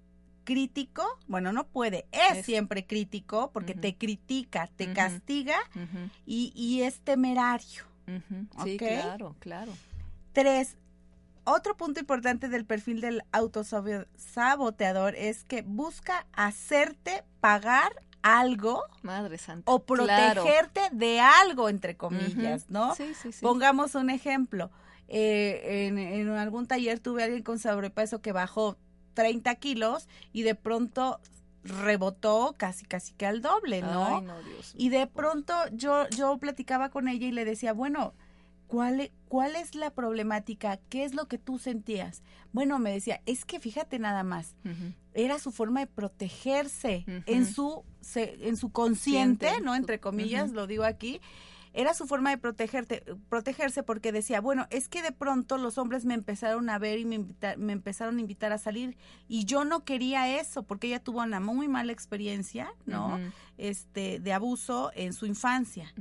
[0.44, 5.58] crítico, bueno, no puede, es, siempre crítico porque te critica, te castiga
[6.26, 7.89] y, y es temerario.
[8.64, 9.72] Sí, claro, claro.
[10.32, 10.76] Tres,
[11.44, 19.70] otro punto importante del perfil del autosaboteador es que busca hacerte pagar algo Madre Santa.
[19.70, 22.94] o protegerte de algo, entre comillas, ¿no?
[22.94, 23.40] Sí, sí, sí.
[23.40, 24.70] Pongamos un ejemplo.
[25.08, 28.76] Eh, en, en, algún taller tuve a alguien con sobrepeso que bajó
[29.14, 31.20] 30 kilos y de pronto
[31.64, 34.23] rebotó casi casi que al doble, ¿no?
[34.77, 38.14] y de pronto yo yo platicaba con ella y le decía, bueno,
[38.66, 40.79] ¿cuál, e, ¿cuál es la problemática?
[40.88, 42.23] ¿Qué es lo que tú sentías?
[42.53, 44.55] Bueno, me decía, es que fíjate nada más,
[45.12, 47.85] era su forma de protegerse en su
[48.25, 49.75] en su consciente, ¿no?
[49.75, 51.20] Entre comillas, lo digo aquí
[51.72, 56.04] era su forma de protegerte, protegerse porque decía, bueno, es que de pronto los hombres
[56.04, 57.24] me empezaron a ver y me,
[57.56, 58.96] me empezaron a invitar a salir
[59.28, 63.18] y yo no quería eso porque ella tuvo una muy mala experiencia, ¿no?
[63.59, 65.92] Este, de abuso en su infancia.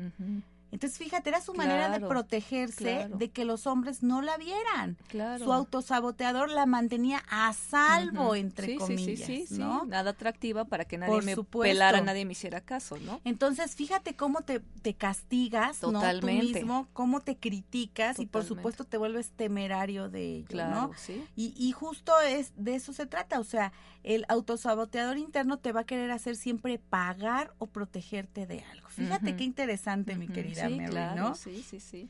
[0.72, 4.98] Entonces, fíjate, era su manera de protegerse de que los hombres no la vieran.
[5.40, 9.26] Su autosaboteador la mantenía a salvo, entre comillas.
[9.26, 9.86] Sí, sí, ¿no?
[9.86, 13.20] Nada atractiva para que nadie me pelara, nadie me hiciera caso, ¿no?
[13.24, 16.22] Entonces, fíjate cómo te, te castigas, Totalmente.
[16.22, 16.52] ¿no?
[16.52, 20.92] Tú mismo, cómo te criticas y, por supuesto, te vuelves temerario de ello, claro, ¿no?
[21.36, 23.40] Y, y justo es de eso se trata.
[23.40, 23.72] O sea,
[24.04, 28.89] el autosaboteador interno te va a querer hacer siempre pagar o protegerte de algo.
[29.00, 30.80] Fíjate qué interesante, mi querida sí,
[31.16, 31.36] ¿no?
[31.36, 32.10] Sí, sí, sí.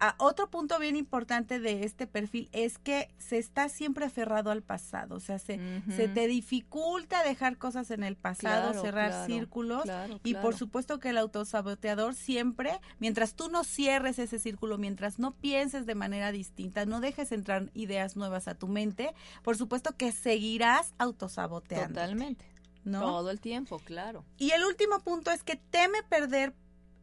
[0.00, 4.60] Ah, otro punto bien importante de este perfil es que se está siempre aferrado al
[4.60, 9.84] pasado, o sea, se, se te dificulta dejar cosas en el pasado, cerrar círculos
[10.24, 15.30] y por supuesto que el autosaboteador siempre, mientras tú no cierres ese círculo, mientras no
[15.30, 20.10] pienses de manera distinta, no dejes entrar ideas nuevas a tu mente, por supuesto que
[20.10, 22.00] seguirás autosaboteando.
[22.00, 22.53] Totalmente.
[22.84, 23.00] ¿No?
[23.00, 24.24] Todo el tiempo, claro.
[24.38, 26.54] Y el último punto es que teme perder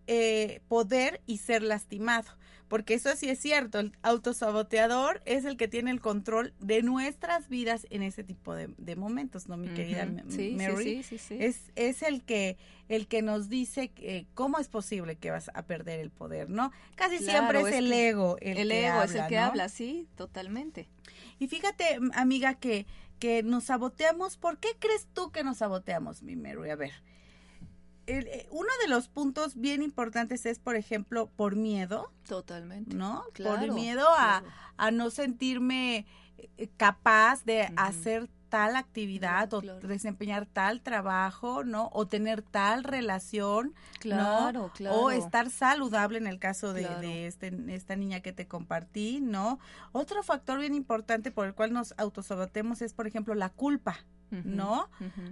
[0.07, 2.27] eh, poder y ser lastimado.
[2.67, 7.49] Porque eso sí es cierto, el autosaboteador es el que tiene el control de nuestras
[7.49, 10.23] vidas en ese tipo de, momentos, ¿no, mi querida Mary?
[10.29, 13.91] Sí, sí, sí, es, es el que el que nos dice
[14.35, 16.71] cómo es posible que vas a perder el poder, ¿no?
[16.95, 20.87] Casi siempre es, el ego el, el ego es el que habla, sí, totalmente.
[21.39, 22.85] Y fíjate, amiga, que
[23.21, 24.35] que nos saboteamos.
[24.35, 26.71] ¿Por qué crees tú que nos saboteamos, mi Mary?
[26.71, 26.91] A ver,
[28.07, 32.11] eh, uno de los puntos bien importantes es, por ejemplo, por miedo.
[32.27, 32.95] Totalmente.
[32.95, 33.23] ¿No?
[33.37, 34.43] por miedo a,
[34.91, 36.07] no sentirme
[36.39, 41.89] eh, capaz de hacer tal actividad o desempeñar tal trabajo, ¿no?
[41.93, 44.97] O tener tal relación, claro, Claro.
[44.97, 49.57] O estar saludable en el caso de, de este, esta niña que te compartí, ¿no?
[49.93, 53.99] Otro factor bien importante por el cual nos autosaboteamos es, por ejemplo, la culpa.
[54.31, 54.89] ¿No?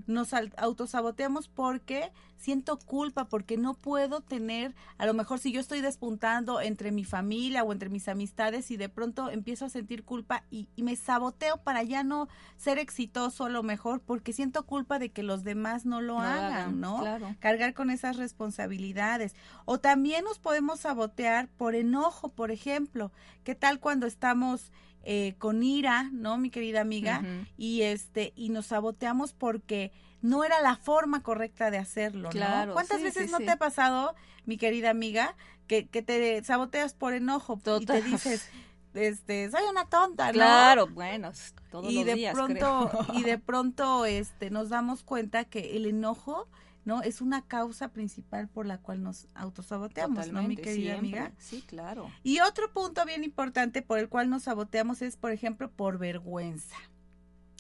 [0.08, 5.82] Nos autosaboteamos porque siento culpa, porque no puedo tener, a lo mejor si yo estoy
[5.82, 10.44] despuntando entre mi familia o entre mis amistades y de pronto empiezo a sentir culpa
[10.50, 15.10] y, me saboteo para ya no ser exitoso a lo mejor porque siento culpa de
[15.10, 17.04] que los demás no lo hagan, ¿no?
[17.40, 19.36] Cargar con esas responsabilidades.
[19.66, 23.12] O también nos podemos sabotear por enojo, por ejemplo.
[23.44, 24.72] ¿Qué tal cuando estamos
[25.04, 27.24] eh, con ira, ¿no, mi querida amiga?
[27.58, 32.74] Y este, y nos saboteamos porque no era la forma correcta de hacerlo, ¿no?
[32.74, 35.36] ¿Cuántas veces no te ha pasado, mi querida amiga,
[35.68, 38.50] que, que te saboteas por enojo y te dices,
[38.94, 40.34] este, soy una tonta, ¿no?
[40.34, 41.32] Claro, bueno,
[41.72, 45.86] todos y los de días, pronto, Y de pronto, este, nos damos cuenta que el
[45.86, 46.48] enojo
[46.90, 47.04] ¿no?
[47.04, 51.32] Es una causa principal por la cual nos autosaboteamos, ¿no, mi querida amiga?
[51.38, 52.10] Sí, claro.
[52.24, 56.76] Y otro punto bien importante por el cual nos saboteamos es, por ejemplo, por vergüenza,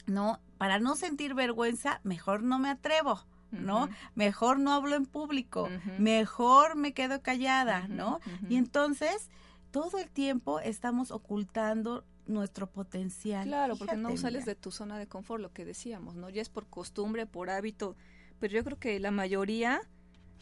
[0.07, 0.39] ¿no?
[0.57, 3.23] Para no sentir vergüenza, mejor no me atrevo.
[3.51, 3.89] ¿no?
[4.13, 8.19] Mejor no hablo en público, mejor me quedo callada, ¿no?
[8.47, 9.29] Y entonces,
[9.71, 13.47] todo el tiempo estamos ocultando nuestro potencial.
[13.47, 16.29] Claro, porque no sales de tu zona de confort, lo que decíamos, ¿no?
[16.29, 17.95] Ya es por costumbre, por hábito,
[18.39, 19.81] pero yo creo que la mayoría,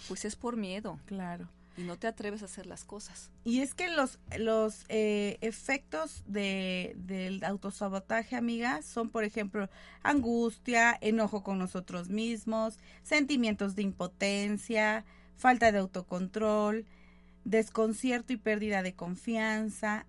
[0.07, 0.99] pues es por miedo.
[1.05, 1.49] Claro.
[1.77, 3.29] Y no te atreves a hacer las cosas.
[3.43, 9.69] Y es que los, los eh, efectos de, del autosabotaje, amiga, son, por ejemplo,
[10.01, 15.05] angustia, enojo con nosotros mismos, sentimientos de impotencia,
[15.35, 16.85] falta de autocontrol,
[17.43, 20.07] desconcierto y pérdida de confianza,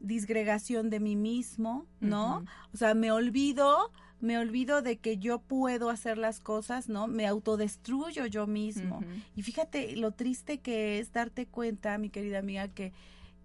[0.00, 2.44] disgregación de mí mismo, ¿no?
[2.72, 7.06] O sea, me olvido me olvido de que yo puedo hacer las cosas, ¿no?
[7.06, 9.00] Me autodestruyo yo mismo.
[9.34, 12.92] Y fíjate lo triste que es darte cuenta, mi querida amiga, que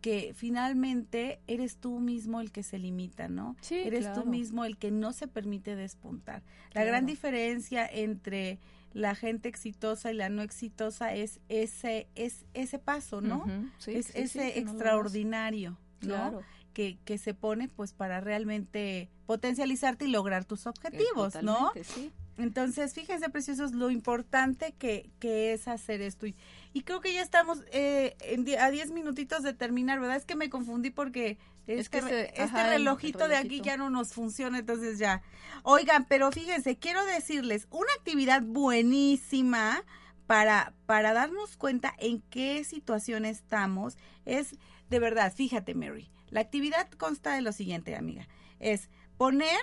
[0.01, 3.55] que finalmente eres tú mismo el que se limita, ¿no?
[3.61, 6.41] Sí, eres tú mismo el que no se permite despuntar.
[6.73, 8.57] La gran diferencia entre
[8.93, 13.45] la gente exitosa y la no exitosa es ese es ese paso, ¿no?
[13.85, 16.07] es ese extraordinario, ¿no?
[16.07, 21.71] Claro que, que se pone pues para realmente potencializarte y lograr tus objetivos, ¿no?
[21.83, 22.11] Sí.
[22.37, 26.25] Entonces, fíjense, preciosos, lo importante que, que es hacer esto.
[26.25, 26.35] Y,
[26.73, 28.15] y creo que ya estamos eh,
[28.59, 30.17] a 10 minutitos de terminar, ¿verdad?
[30.17, 34.97] Es que me confundí porque este, este relojito de aquí ya no nos funciona, entonces
[34.97, 35.21] ya.
[35.63, 39.83] Oigan, pero fíjense, quiero decirles, una actividad buenísima
[40.25, 44.55] para, para darnos cuenta en qué situación estamos es,
[44.89, 48.27] de verdad, fíjate, Mary, la actividad consta de lo siguiente, amiga.
[48.59, 49.59] Es poner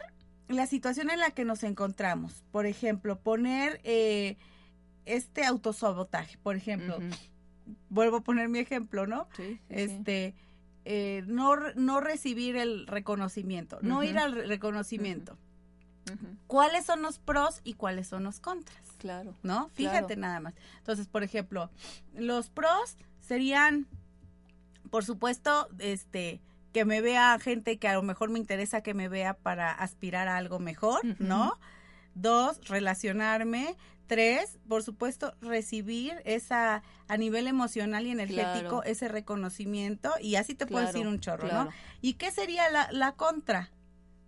[0.49, 2.45] la situación en la que nos encontramos.
[2.51, 4.37] Por ejemplo, poner eh,
[5.05, 6.39] este autosabotaje.
[6.39, 6.99] Por ejemplo,
[7.89, 9.29] vuelvo a poner mi ejemplo, ¿no?
[9.37, 10.35] Sí, este,
[10.85, 15.37] eh, no, no recibir el reconocimiento, no ir al reconocimiento.
[16.47, 18.81] ¿Cuáles son los pros y cuáles son los contras?
[18.97, 19.35] Claro.
[19.43, 19.69] ¿No?
[19.75, 20.55] Fíjate nada más.
[20.79, 21.71] Entonces, por ejemplo,
[22.15, 23.87] los pros serían,
[24.91, 26.41] por supuesto, este,
[26.79, 30.29] que me vea gente que a lo mejor me interesa que me vea para aspirar
[30.29, 31.59] a algo mejor, ¿no?
[32.15, 33.77] Dos, relacionarme.
[34.07, 40.67] Tres, por supuesto, recibir esa a nivel emocional y energético ese reconocimiento y así te
[40.67, 41.69] puedo decir un chorro, ¿no?
[42.01, 43.71] ¿Y qué sería la, la contra?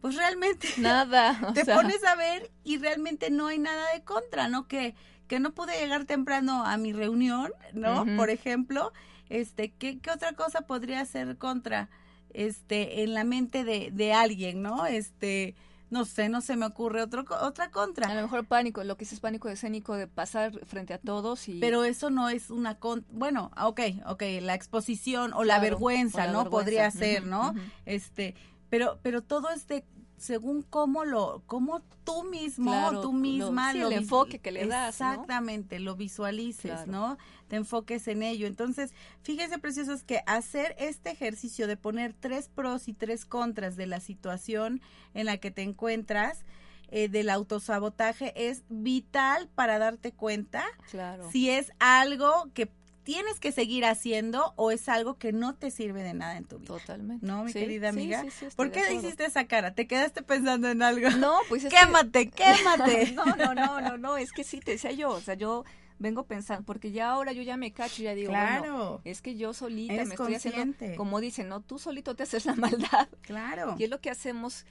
[0.00, 1.52] Pues realmente nada.
[1.54, 4.66] te pones a ver y realmente no hay nada de contra, ¿no?
[4.66, 4.96] Que
[5.28, 8.04] que no pude llegar temprano a mi reunión, ¿no?
[8.16, 8.92] Por ejemplo,
[9.28, 11.88] este, ¿qué, ¿qué otra cosa podría ser contra?
[12.34, 14.86] Este en la mente de, de alguien, ¿no?
[14.86, 15.54] Este,
[15.90, 18.08] no sé, no se me ocurre otro, otra contra.
[18.08, 21.58] A lo mejor pánico, lo que es pánico escénico de pasar frente a todos y...
[21.58, 23.04] Pero eso no es una con...
[23.10, 26.48] Bueno, ok, ok, la exposición o la vergüenza, ¿no?
[26.48, 27.54] Podría ser, ¿no?
[27.86, 28.36] Este,
[28.68, 29.84] pero, pero todo es de,
[30.16, 35.80] según cómo lo, cómo tú mismo, tú misma, lo, el enfoque que le das, exactamente,
[35.80, 37.18] lo visualices, ¿no?
[37.50, 38.46] Te enfoques en ello.
[38.46, 43.86] Entonces, fíjese, preciosos, que hacer este ejercicio de poner tres pros y tres contras de
[43.86, 44.80] la situación
[45.14, 46.44] en la que te encuentras,
[46.92, 51.28] eh, del autosabotaje es vital para darte cuenta claro.
[51.30, 52.68] si es algo que
[53.02, 56.58] tienes que seguir haciendo o es algo que no te sirve de nada en tu
[56.58, 56.78] vida.
[56.78, 57.26] Totalmente.
[57.26, 58.24] ¿No, mi querida amiga?
[58.54, 59.74] ¿Por qué hiciste esa cara?
[59.74, 61.10] ¿Te quedaste pensando en algo?
[61.10, 63.10] No, pues es quémate, quémate.
[63.14, 65.64] no, no, no, no, no, es que sí te decía yo, o sea, yo
[66.00, 69.00] vengo pensando, porque ya ahora yo ya me cacho y ya digo, claro.
[69.04, 72.54] es que yo solita me estoy haciendo, como dicen, no, tú solito te haces la
[72.56, 73.08] maldad.
[73.20, 73.76] Claro.
[73.78, 74.64] Y es lo que hacemos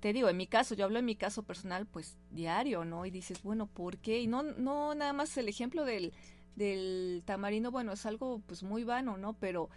[0.00, 3.06] te digo, en mi caso, yo hablo en mi caso personal, pues diario, ¿no?
[3.06, 4.18] Y dices, bueno, ¿por qué?
[4.18, 6.12] Y no, no nada más el ejemplo del,
[6.56, 9.34] del tamarino, bueno, es algo pues muy vano, ¿no?
[9.34, 9.70] Pero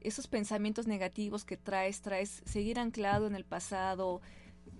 [0.00, 4.20] esos pensamientos negativos que traes, traes, seguir anclado en el pasado,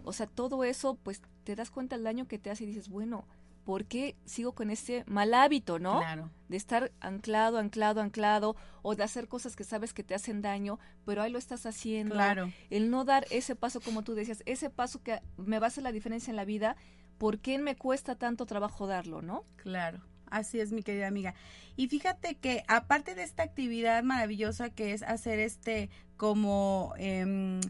[0.03, 2.89] o sea, todo eso, pues te das cuenta del daño que te hace y dices,
[2.89, 3.29] bueno,
[3.65, 5.99] ¿por qué sigo con ese mal hábito, no?
[5.99, 6.31] Claro.
[6.49, 10.79] De estar anclado, anclado, anclado, o de hacer cosas que sabes que te hacen daño,
[11.05, 12.15] pero ahí lo estás haciendo.
[12.15, 12.53] Claro.
[12.71, 15.85] El no dar ese paso, como tú decías, ese paso que me va a hacer
[15.85, 16.77] la diferencia en la vida,
[17.19, 19.45] ¿por qué me cuesta tanto trabajo darlo, no?
[19.57, 20.01] Claro.
[20.27, 21.35] Así es, mi querida amiga.
[21.77, 26.95] Y fíjate que aparte de esta actividad maravillosa que es hacer este como...
[26.99, 27.61] Eh,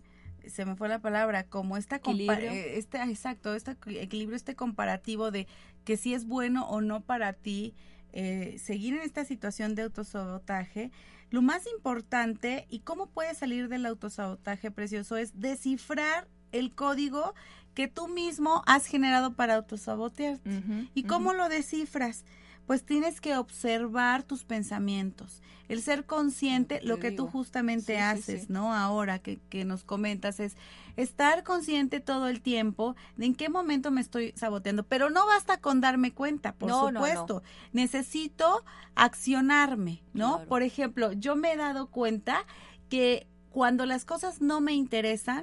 [0.46, 2.50] se me fue la palabra, como esta equilibrio.
[2.50, 5.46] Este, exacto, este equilibrio, este comparativo de
[5.84, 7.74] que si es bueno o no para ti
[8.12, 10.90] eh, seguir en esta situación de autosabotaje,
[11.30, 17.34] lo más importante y cómo puedes salir del autosabotaje precioso es descifrar el código
[17.74, 20.62] que tú mismo has generado para autosabotearte.
[20.94, 22.24] ¿Y cómo lo descifras?
[22.70, 28.72] Pues tienes que observar tus pensamientos, el ser consciente, lo que tú justamente haces, ¿no?
[28.72, 30.54] Ahora que, que, nos comentas es
[30.96, 35.56] estar consciente todo el tiempo de en qué momento me estoy saboteando, pero no basta
[35.56, 40.44] con darme cuenta, por supuesto, necesito accionarme, ¿no?
[40.44, 42.46] Por ejemplo, yo me he dado cuenta
[42.88, 45.42] que cuando las cosas no me interesan,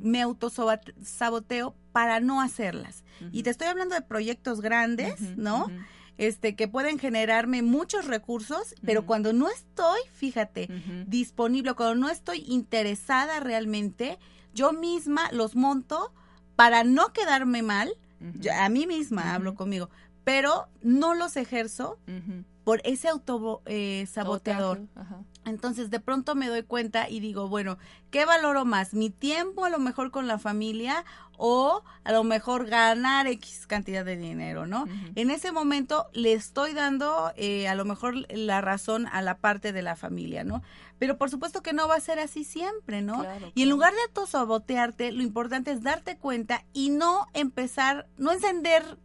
[0.00, 3.04] me autosaboteo para no hacerlas.
[3.30, 5.66] Y te estoy hablando de proyectos grandes, ¿no?
[6.18, 10.68] Este, que pueden generarme muchos recursos, pero cuando no estoy, fíjate,
[11.06, 14.18] disponible, cuando no estoy interesada realmente,
[14.54, 16.12] yo misma los monto
[16.56, 17.92] para no quedarme mal,
[18.54, 19.90] a mí misma hablo conmigo,
[20.24, 21.98] pero no los ejerzo
[22.64, 24.80] por ese auto eh, saboteador.
[25.44, 27.78] Entonces de pronto me doy cuenta y digo, bueno,
[28.10, 28.94] ¿qué valoro más?
[28.94, 31.04] ¿Mi tiempo a lo mejor con la familia
[31.36, 34.86] o a lo mejor ganar X cantidad de dinero, ¿no?
[35.16, 39.72] En ese momento le estoy dando eh, a lo mejor la razón a la parte
[39.72, 40.62] de la familia, ¿no?
[41.00, 43.24] Pero por supuesto que no va a ser así siempre, ¿no?
[43.54, 48.98] y en lugar de autosabotearte, lo importante es darte cuenta y no empezar, no encender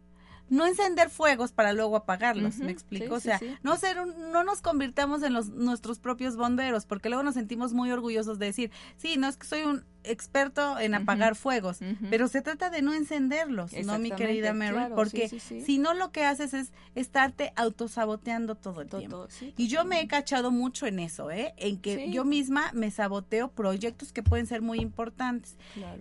[0.50, 3.14] no encender fuegos para luego apagarlos, ¿me explico?
[3.14, 7.34] o sea, no ser no nos convirtamos en los nuestros propios bomberos, porque luego nos
[7.34, 11.78] sentimos muy orgullosos de decir, sí, no es que soy un experto en apagar fuegos,
[12.10, 14.92] pero se trata de no encenderlos, ¿no, mi querida Mary?
[14.94, 19.28] porque si no lo que haces es estarte autosaboteando todo el tiempo.
[19.56, 21.54] y yo me he cachado mucho en eso, ¿eh?
[21.56, 25.56] En que yo misma me saboteo proyectos que pueden ser muy importantes.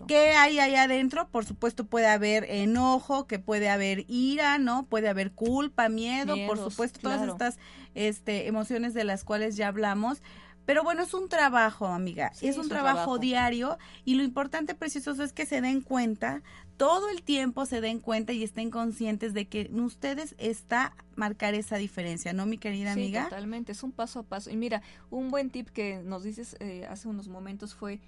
[0.07, 1.27] ¿Qué hay ahí adentro?
[1.29, 4.85] Por supuesto puede haber enojo, que puede haber ira, ¿no?
[4.85, 7.57] Puede haber culpa, miedo, por supuesto todas estas
[7.95, 10.21] este, emociones de las cuales ya hablamos
[10.67, 15.31] pero bueno, es un trabajo, amiga, es, un, trabajo, diario y lo importante, precioso, es
[15.31, 16.43] que se den cuenta,
[16.75, 21.53] todo el tiempo se den cuenta y estén conscientes de que en ustedes está marcar
[21.53, 23.23] esa diferencia, ¿no, mi querida amiga?
[23.23, 24.49] Sí, totalmente, es un paso a paso.
[24.49, 28.01] Y mira, un buen tip que nos dices eh, hace unos momentos fue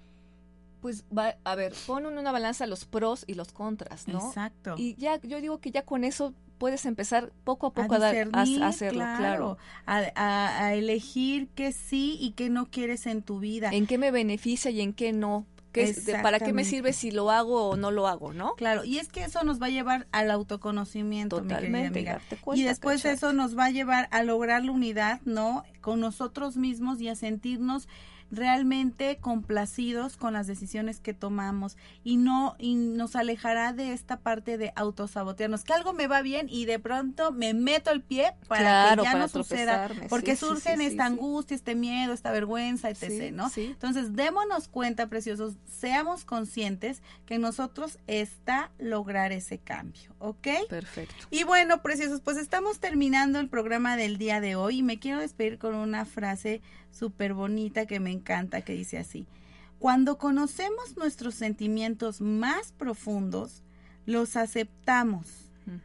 [0.82, 4.28] Pues va, a ver, pon en una balanza los pros y los contras, ¿no?
[4.28, 4.76] Exacto.
[4.78, 8.30] Y ya, yo digo que ya con eso puedes empezar poco a poco a, dar,
[8.34, 9.58] a, hacerlo, claro.
[9.88, 13.72] A, elegir qué sí y qué no quieres en tu vida.
[13.72, 15.48] En qué me beneficia y en qué no.
[16.24, 18.56] ¿Para qué me sirve si lo hago o no lo hago, no?
[18.56, 22.22] Claro, y es que eso nos va a llevar al autoconocimiento, Totalmente, mi amiga.
[22.56, 25.64] y después eso nos va a llevar a lograr la unidad, ¿no?
[25.82, 27.88] Con nosotros mismos y a sentirnos
[28.32, 34.58] realmente complacidos con las decisiones que tomamos y no y nos alejará de esta parte
[34.58, 38.96] de autosabotearnos, que algo me va bien y de pronto me meto el pie para
[38.96, 43.50] que ya no suceda, porque surgen esta angustia, este miedo, esta vergüenza, etc., ¿no?
[43.56, 50.48] Entonces, démonos cuenta, preciosos, seamos conscientes que nosotros está lograr ese cambio, ¿ok?
[50.70, 51.16] Perfecto.
[51.32, 55.20] Y bueno, preciosos, pues estamos terminando el programa del día de hoy y me quiero
[55.20, 56.62] despedir con una frase
[56.92, 59.26] súper bonita que me encanta, que dice así,
[59.80, 63.64] cuando conocemos nuestros sentimientos más profundos,
[64.06, 65.28] los aceptamos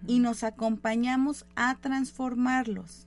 [0.07, 3.07] y nos acompañamos a transformarlos.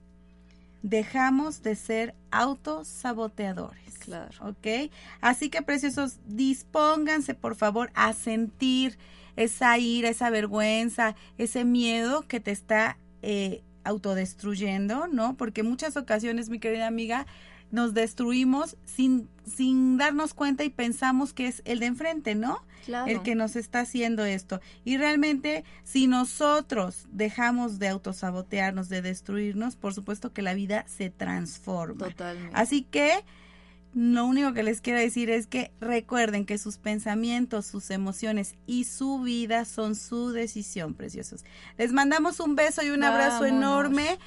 [0.82, 3.98] Dejamos de ser autosaboteadores.
[3.98, 4.30] Claro.
[4.48, 4.90] ¿Ok?
[5.20, 8.96] Así que, preciosos, dispónganse, por favor, a sentir
[9.36, 15.36] esa ira, esa vergüenza, ese miedo que te está eh, autodestruyendo, ¿no?
[15.36, 17.26] Porque muchas ocasiones, mi querida amiga,
[17.70, 22.64] nos destruimos sin, sin darnos cuenta y pensamos que es el de enfrente, ¿no?
[23.06, 24.62] El que nos está haciendo esto.
[24.84, 31.10] Y realmente, si nosotros dejamos de autosabotearnos, de destruirnos, por supuesto que la vida se
[31.10, 32.06] transforma.
[32.06, 32.52] Totalmente.
[32.54, 33.24] Así que
[33.94, 38.84] lo único que les quiero decir es que recuerden que sus pensamientos, sus emociones y
[38.84, 41.44] su vida son su decisión, preciosos.
[41.78, 44.18] Les mandamos un beso y un abrazo enorme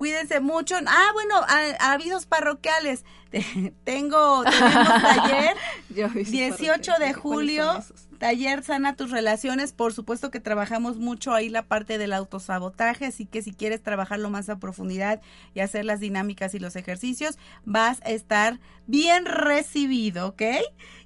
[0.00, 0.76] cuídense mucho.
[0.86, 1.34] Ah, bueno,
[1.78, 3.04] avisos parroquiales.
[3.84, 5.56] Tengo, tenemos taller
[6.24, 7.84] 18 de julio,
[8.18, 9.74] taller Sana tus relaciones.
[9.74, 14.30] Por supuesto que trabajamos mucho ahí la parte del autosabotaje, así que si quieres trabajarlo
[14.30, 15.20] más a profundidad
[15.52, 20.42] y hacer las dinámicas y los ejercicios, vas a estar bien recibido, ¿ok?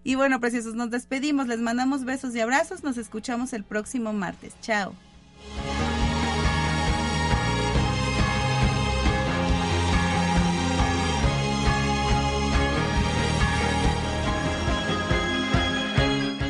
[0.04, 4.54] Y bueno, preciosos, nos despedimos, les mandamos besos y abrazos, nos escuchamos el próximo martes.
[4.60, 4.94] Chao.